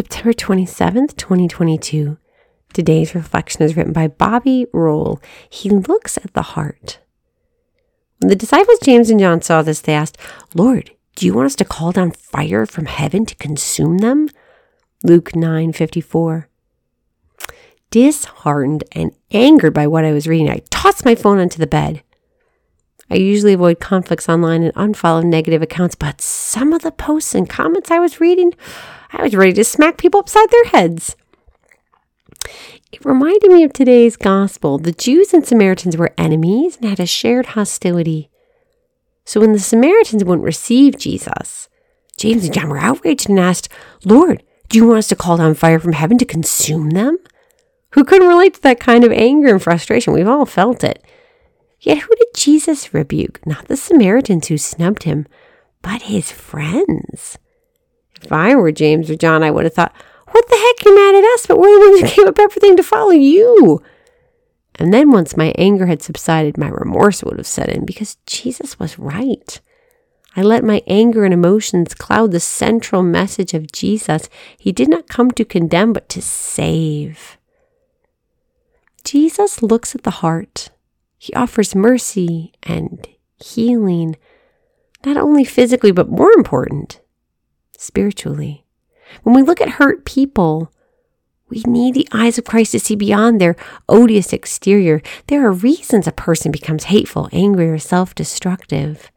[0.00, 2.16] September 27th, 2022.
[2.72, 5.20] Today's reflection is written by Bobby Roll.
[5.50, 7.00] He looks at the heart.
[8.18, 10.16] When the disciples James and John saw this, they asked,
[10.54, 14.30] Lord, do you want us to call down fire from heaven to consume them?
[15.02, 16.46] Luke 9:54.
[17.90, 22.02] Disheartened and angered by what I was reading, I tossed my phone onto the bed.
[23.10, 27.46] I usually avoid conflicts online and unfollow negative accounts, but some of the posts and
[27.46, 28.54] comments I was reading,
[29.12, 31.16] I was ready to smack people upside their heads.
[32.92, 34.78] It reminded me of today's gospel.
[34.78, 38.30] The Jews and Samaritans were enemies and had a shared hostility.
[39.24, 41.68] So when the Samaritans wouldn't receive Jesus,
[42.16, 43.68] James and John were outraged and asked,
[44.04, 47.18] Lord, do you want us to call down fire from heaven to consume them?
[47.92, 50.12] Who couldn't relate to that kind of anger and frustration?
[50.12, 51.04] We've all felt it.
[51.80, 53.44] Yet who did Jesus rebuke?
[53.46, 55.26] Not the Samaritans who snubbed him,
[55.82, 57.38] but his friends.
[58.22, 59.94] If I were James or John, I would have thought,
[60.26, 62.76] what the heck, you're mad at us, but we're the ones who gave up everything
[62.76, 63.82] to follow you.
[64.76, 68.78] And then once my anger had subsided, my remorse would have set in because Jesus
[68.78, 69.60] was right.
[70.36, 74.28] I let my anger and emotions cloud the central message of Jesus.
[74.56, 77.36] He did not come to condemn, but to save.
[79.02, 80.70] Jesus looks at the heart.
[81.18, 83.06] He offers mercy and
[83.42, 84.16] healing,
[85.04, 87.00] not only physically, but more important,
[87.80, 88.64] spiritually.
[89.22, 90.72] When we look at hurt people,
[91.48, 93.56] we need the eyes of Christ to see beyond their
[93.88, 95.02] odious exterior.
[95.26, 99.10] There are reasons a person becomes hateful, angry, or self destructive.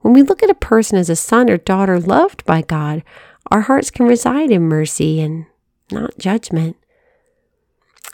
[0.00, 3.02] When we look at a person as a son or daughter loved by God,
[3.50, 5.46] our hearts can reside in mercy and
[5.90, 6.76] not judgment.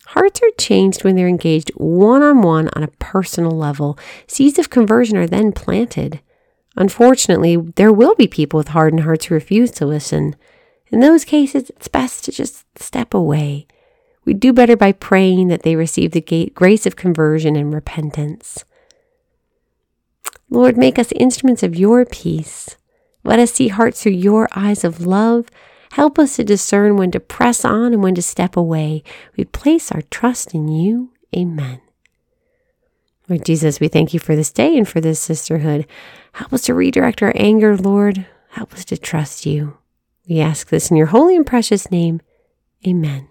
[0.06, 3.98] Hearts are changed when they're engaged one on one on a personal level.
[4.26, 6.20] Seeds of conversion are then planted.
[6.78, 10.36] Unfortunately, there will be people with hardened hearts who refuse to listen.
[10.90, 13.66] In those cases, it's best to just step away.
[14.24, 18.64] We do better by praying that they receive the grace of conversion and repentance.
[20.48, 22.76] Lord, make us instruments of your peace.
[23.24, 25.48] Let us see hearts through your eyes of love.
[25.92, 29.02] Help us to discern when to press on and when to step away.
[29.36, 31.10] We place our trust in you.
[31.36, 31.80] Amen.
[33.28, 35.86] Lord Jesus, we thank you for this day and for this sisterhood.
[36.32, 38.26] Help us to redirect our anger, Lord.
[38.50, 39.76] Help us to trust you.
[40.28, 42.20] We ask this in your holy and precious name.
[42.86, 43.26] Amen.